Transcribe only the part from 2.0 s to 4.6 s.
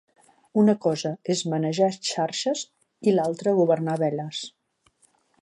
xarxes i l'altra governar veles.